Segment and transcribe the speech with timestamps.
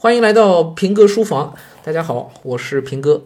[0.00, 3.24] 欢迎来到平哥书房，大家好，我是平哥。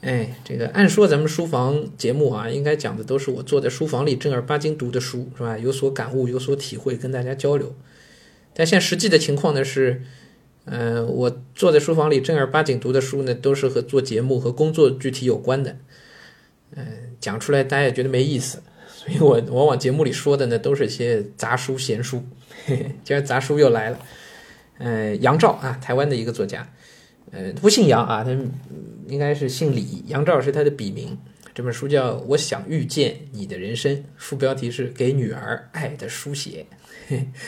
[0.00, 5.58] 哎，这个按说咱们书房节目啊，应该讲的都是我坐在书房里正儿八经读的书，是吧？
[5.58, 7.74] 有所感悟，有所体会，跟大家交流。
[8.54, 10.00] 但现在实际的情况呢是，
[10.64, 15.76] 呃，我坐在书房里正儿八经读的书呢，都是和做节目和工作具体有关的。
[16.74, 16.86] 嗯，
[17.20, 22.24] 讲出来大家也觉得没意思，所以我往往节目里说的呢，都是些杂书闲书。
[22.64, 23.98] 嘿 嘿，今儿杂书又来了。
[24.78, 26.68] 呃，杨照啊，台湾的一个作家，
[27.30, 28.30] 呃，不姓杨啊，他
[29.08, 30.04] 应该是姓李。
[30.06, 31.18] 杨照是他的笔名。
[31.54, 36.64] 这本书叫《我想遇见你的人生》，副标题是《给女儿爱的书写》。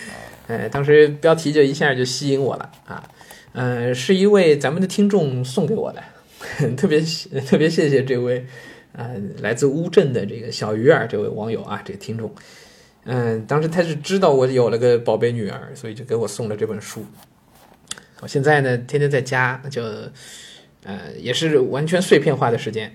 [0.49, 3.09] 呃，当时标题就一下就吸引我了啊。
[3.53, 6.03] 呃，是一位咱们的听众送给我的，
[6.77, 7.01] 特别
[7.47, 8.45] 特别谢谢这位
[8.93, 12.35] 呃来自乌镇的这个小鱼儿这位网友啊，这个听众。
[13.05, 17.05] 嗯，当时他是知道我有了个宝贝女儿，所以就给我送了这本书。
[18.21, 19.83] 我现在呢，天天在家就，
[20.85, 22.95] 呃，也是完全碎片化的时间，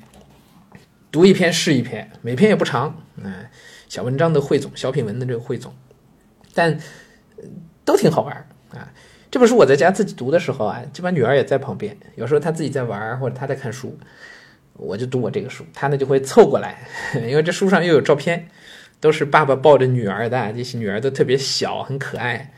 [1.11, 3.47] 读一篇是一篇，每篇也不长，嗯，
[3.89, 5.73] 小文章的汇总，小品文的这个汇总，
[6.53, 6.79] 但
[7.83, 8.93] 都挺好玩啊。
[9.31, 13.97] 这本书我在家自己读的时候啊，基本女儿也在旁边，有时候她自己在玩或者她在看书，
[14.73, 18.47] 我就读我这个书，她呢就会凑过来，因为这书上又有照片。
[18.99, 22.51] 都是爸爸抱着女儿的，这些女儿都特别小，很可爱。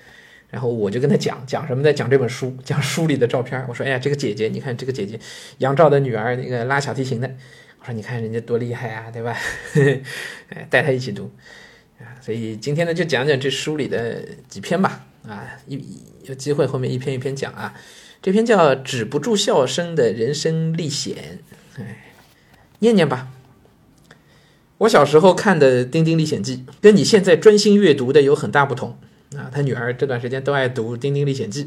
[0.50, 3.62] 然后我就跟他讲讲什么，在讲这本书，讲书里的照片。
[3.68, 5.20] 我说：“哎呀，这个姐姐，你看这个姐姐，
[5.58, 7.28] 杨照的女儿，那个拉小提琴的。”
[7.82, 9.36] 我说：“你看人家多厉害啊，对吧？”
[10.50, 11.30] 哎， 带她一起读
[12.00, 12.16] 啊。
[12.22, 15.06] 所以今天呢，就讲讲这书里的几篇吧。
[15.28, 17.74] 啊，一有机会后面一篇一篇讲啊。
[18.22, 21.42] 这篇叫《止不住笑声的人生历险》，
[21.82, 22.14] 哎，
[22.80, 23.28] 念念吧。
[24.80, 28.98] 我小时候看的《丁丁历险记》，跟你现在专心阅读的有很大不同
[29.36, 29.50] 啊！
[29.52, 31.66] 他女儿这段时间都爱读《丁丁历险记》。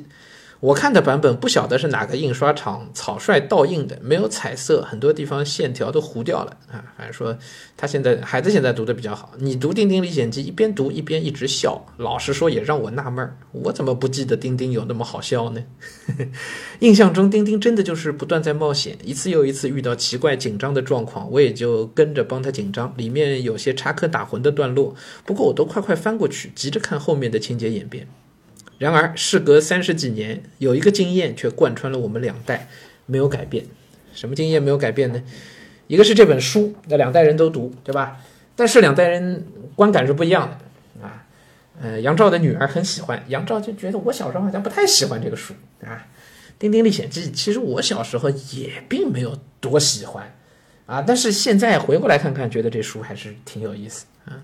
[0.60, 6.84] 我看的版本不晓得是哪个印刷厂草率倒印的，没有彩色，很多地方线条都糊掉了啊。
[6.98, 7.34] 反正说
[7.78, 9.32] 他现在孩子现在读的比较好。
[9.38, 15.64] 你读《丁丁历险记》，一边读一边一直笑，老实说也让我纳闷儿，我怎么不记得丁丁有那么好笑呢？
[16.80, 22.92] 印象中丁丁真的就是不断在冒险，一次又一次遇到奇怪紧张的状况，我也就跟着帮他紧张。
[22.98, 24.94] 里面有些插科打诨的段落，
[25.24, 28.06] 不过我都快快翻过去，急着看后面的情节演变。
[28.80, 32.66] 然而，事隔三十几年，有一个经验却贯穿了我们两代，
[33.04, 33.66] 没有改变。
[34.14, 35.22] 什么经验没有改变呢？
[35.86, 38.22] 一个是这本书，那两代人都读，对吧？
[38.56, 39.46] 但是两代人
[39.76, 41.26] 观感是不一样的啊。
[41.78, 45.52] 呃，杨照的女儿很喜欢，杨照就觉得我小时候好像不太喜欢这个书
[45.84, 45.92] 啊。
[46.58, 50.34] 《丁丁历险记》其实我小时候也并没有多喜欢
[50.86, 54.40] 啊，但是现在回过来看看，觉得这书还是挺有意思啊。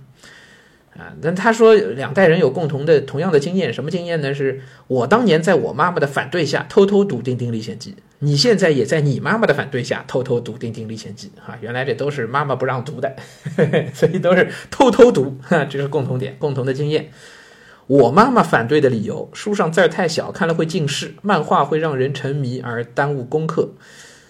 [0.99, 4.35] 啊，那他说两代人有共同的同样的经验，什么经验呢？
[4.35, 7.91] 是我当年在我妈妈的反对下偷偷读《丁丁历险记》，
[8.21, 13.15] 你现在也在你妈妈的反对下偷偷读《丁丁历险记》哈，原来这都是妈妈不让读的，
[13.95, 17.11] 所以都是偷偷读，哈，这是共同点，共同的经验。
[17.87, 23.75] 我妈妈反对的理由，书上字儿太小，看了会近视；漫画会让人沉迷而耽误功课。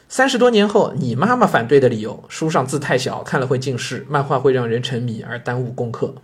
[0.09, 6.15] 三十多年后，你妈妈反对的理由，书上字太小，看了会近视；漫画会让人沉迷而耽误功课。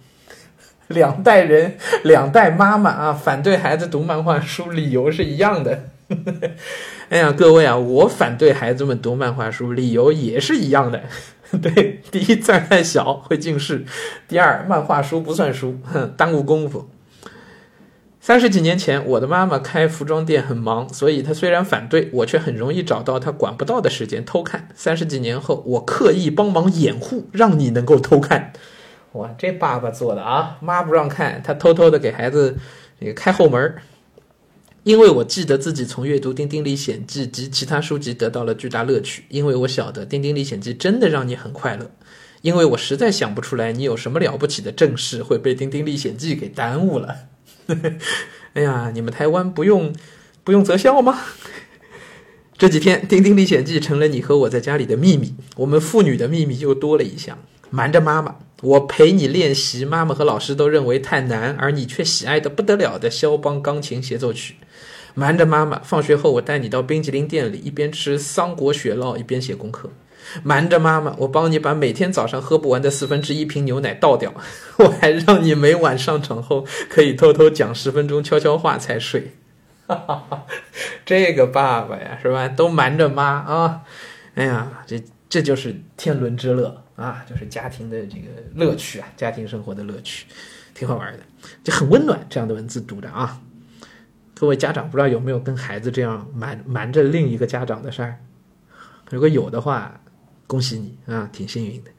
[0.95, 5.85] 两代人， 两代妈妈啊，反对孩子读漫画书，理由是一样的。
[7.09, 11.03] 哎呀，各位啊，我反对孩子们读漫画书，理由也是一样的。
[11.61, 13.85] 对，第一字太小会近视，
[14.27, 15.79] 第二漫画书不算书，
[16.17, 16.89] 耽误功夫。
[18.21, 24.69] 三十几年前，我的妈妈开服装店很忙，所以她虽然反对，我却很容易找到她管不到的时间偷看。
[24.75, 28.53] 三十几年后，我刻意帮忙掩护，让你能够偷看。
[29.13, 30.57] 哇，这爸爸做的啊！
[30.61, 32.57] 妈不让看，他偷偷的给孩子
[32.99, 33.83] 这个开后门儿
[34.85, 41.89] 因为我记得自己从阅读《丁丁历险记》及其他书籍得到了巨大乐趣，因为我晓得《丁丁历险记》真的让你很快乐，
[42.41, 47.15] 因为我实在想不出来你有什么了不起的正事会被《丁丁历险记》给耽误了。
[48.55, 49.95] 哎呀，你们台湾不用
[50.43, 51.21] 不用择校吗？
[52.59, 57.39] 这几天《丁丁历险记》成了你和我在家里的秘密，我们父女的秘密又多了一项，
[57.73, 58.37] 瞒着妈妈。
[58.63, 64.55] 我陪你练习，妈妈和老师都认为太难，而你却喜爱的不得了的肖邦钢琴协奏曲。
[65.15, 69.91] 瞒着妈妈，放学后我带你到冰淇淋店里，一边吃桑果雪酪一边写功课。
[70.45, 74.33] 瞒着妈妈，我帮你把每天早上喝不完的四分之一瓶牛奶倒掉。
[74.77, 79.33] 我还让你每晚上床后可以偷偷讲十分钟悄悄话才睡。
[79.89, 80.47] 哈哈哈，
[81.05, 82.47] 这个爸爸呀，是吧？
[82.47, 83.81] 都瞒着妈啊！
[84.37, 86.85] 哎呀，这这就是天伦之乐。
[86.95, 90.27] 啊，就是家庭的这个乐趣啊，家庭生活的乐趣，
[90.75, 91.21] 挺好玩的，
[91.65, 92.25] 就很温暖。
[92.29, 93.41] 这样的文字读着啊，
[94.35, 98.19] 各位家长不知道有没有跟孩子这样瞒瞒着另一个家长的事儿？
[99.11, 100.03] 如果有的话，
[100.47, 101.91] 恭喜你啊，挺幸运的。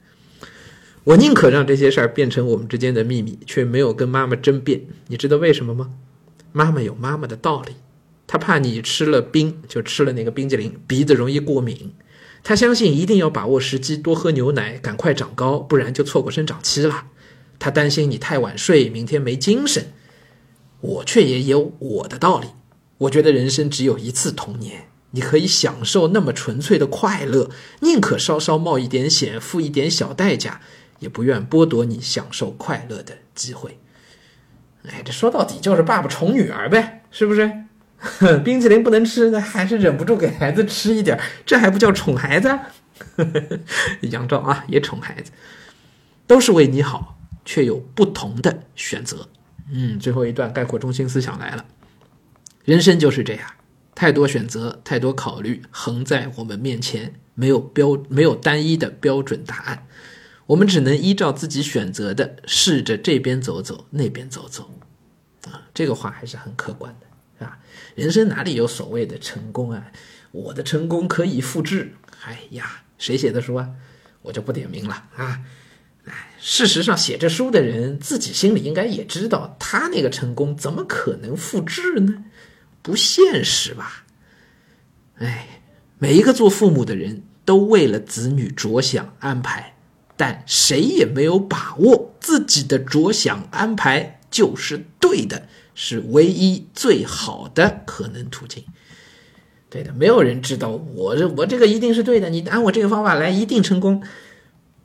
[1.05, 4.79] 我宁可让这些事儿变成我们之间的秘密，却没有跟妈妈争辩。
[5.07, 5.91] 你知道为什么吗？
[6.51, 7.73] 妈妈有妈妈的道理，
[8.27, 11.93] 她怕你吃了冰就吃了那个冰激凌，鼻子容易过敏。
[12.43, 17.05] 他相信一定要把握时机，多喝牛奶，赶快长高，不然就错过生长期了。
[17.57, 19.93] 他担心你太晚睡，明天没精神。
[20.81, 22.47] 我却也有我的道理。
[22.97, 27.49] 我觉得人生只有一次童年，你可以享受那么纯粹的快乐，
[27.79, 30.59] 宁可稍稍冒一点险，付一点小代价，
[30.99, 33.79] 也不愿剥夺你享受快乐的机会。
[34.85, 37.62] 哎，这说到底就是爸爸宠女儿呗，是不是？
[38.43, 42.59] 冰淇淋不能吃，那还是忍不住给孩子吃一点，这还不叫宠孩子？
[44.01, 45.31] 杨照啊，也宠孩子，
[46.27, 49.29] 都是为你好，却有不同的选择。
[49.71, 51.65] 嗯，最后一段概括中心思想来了。
[52.65, 53.51] 人生就是这样，
[53.95, 59.85] 太多选择，太多考虑，横在我们面前，没有标，没有单一的标准答案。
[60.47, 64.69] 我们只能依照自己选择的，试着这边走走，那边走走。
[65.45, 67.07] 啊，这个话还是很客观的，
[67.39, 67.59] 啊？
[67.95, 69.91] 人生哪里有所谓的成功啊？
[70.31, 71.93] 我的成功可以复制。
[72.25, 73.69] 哎呀，谁写的书啊？
[74.21, 75.41] 我就不点名了啊。
[76.05, 82.25] 哎，事实上，写这书的人自己心里应该也知道，他那个成功怎么可能复制呢？
[82.81, 84.05] 不现实吧？
[85.19, 85.61] 哎，
[85.99, 89.77] 每一个做父母的人都为了子女着想安排，
[90.17, 98.63] 但谁也没有把握自己的着想安排就是对的，是唯一最好的可能途径。
[99.69, 104.03] 对的，没有人知道我这我这个一定是对的，你按我这个方法来一定成功，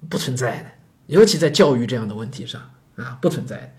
[0.09, 0.67] 不存在的。
[1.07, 2.61] 尤其在教育这样的问题上
[2.97, 3.75] 啊，不存在。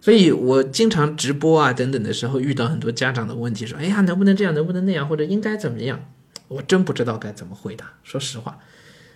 [0.00, 6.04] 所以我经常直播啊等等的时候，遇到很多家长的问题，说：“哎呀，能不能这样，能不能那样，或者应该怎么样？”
[6.48, 7.92] 我真不知道该怎么回答。
[8.02, 8.58] 说实话，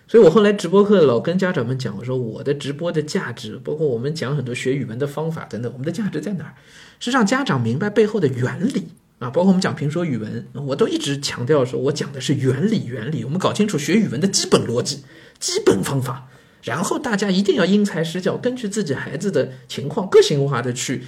[0.07, 6.53] 所以我后来直播课老跟家长们讲，我说我的直播的价值，包括我们讲很多学语文的方法等等，我们的价值在哪儿？
[6.99, 8.87] 是让家长明白背后的原理
[9.19, 9.29] 啊。
[9.29, 13.25] 包括我们讲评说语文，我都一直强调说，我讲的是原理，原理。
[13.25, 15.03] 我们搞清楚学语文的基本逻辑、
[15.39, 16.29] 基本方法。
[16.63, 21.03] 然后大家一定要因材施教，根据自己孩子的情况，个性化的去，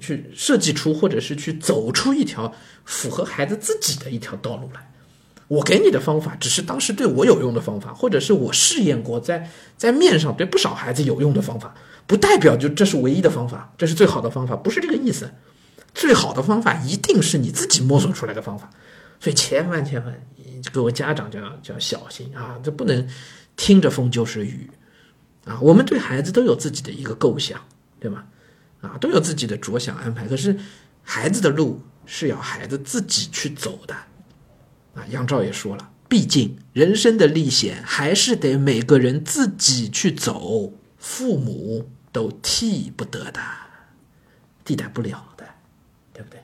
[0.00, 2.54] 去设计出或者是去走出一条
[2.84, 4.87] 符合孩子自己的一条道路来。
[5.48, 11.74] 我给你的方法只是当时对我有用的方法，或者是我试验过在在面上对不少孩子有用的方法，
[12.06, 15.30] 不代表就这是唯一的方法，这是最好的方法，不是这个意思。
[15.94, 18.70] 最好的方法一定是你自己摸索出来的方法，
[19.18, 20.14] 所以千万千万，
[20.70, 23.08] 各位家长就要就要小心啊，这不能
[23.56, 24.70] 听着风就是雨。
[25.44, 27.58] 啊，我们对孩子都有自己的一个构想，
[27.98, 28.24] 对吗？
[28.82, 30.28] 啊，都有自己的着想安排。
[30.28, 30.54] 可是，
[31.02, 33.96] 孩子的路是要孩子自己去走的。
[34.98, 43.40] 啊，杨照也说了，毕竟人生的历险还是得每个人自己去走，父母都替不得的，
[44.64, 45.44] 替代不了的，
[46.12, 46.40] 对不对？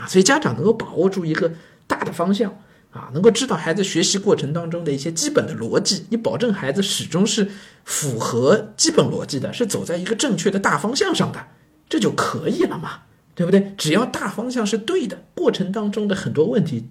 [0.00, 1.52] 啊，所以家长能够把握住一个
[1.86, 2.56] 大的方向。
[2.92, 7.50] 啊，能够知道孩子学习过程当中的一些基本的逻辑，你保证孩子始终是
[7.86, 11.46] 符合基本逻辑的，是走在一个正确的大方向上的，
[11.88, 13.72] 这就可以了嘛，对不对？
[13.78, 16.86] 只要大方向是对的，过程当中的很多问题，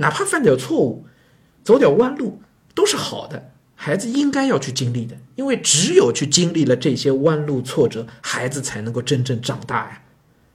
[0.00, 1.06] 哪怕犯点错误，
[1.62, 2.42] 走点弯路，
[2.74, 10.02] 都是好的，孩子应该要去经历的，因为只有去经历了这些弯路挫折，孩子才能够真正长大呀。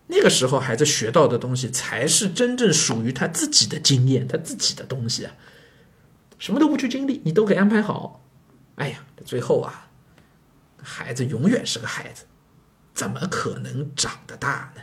[0.07, 5.33] 那个时候，孩子学到的东西才是真正属于他自己的经验，他自己的东西啊。
[6.39, 8.23] 什么都不去经历，你都给安排好，
[8.75, 9.87] 哎呀，最后啊，
[10.81, 12.25] 孩子永远是个孩子，
[12.93, 14.81] 怎么可能长得大呢？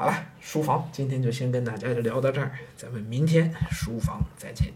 [0.00, 4.72] 好了，书房今天就先跟大家聊到这儿，咱们明天书房再见。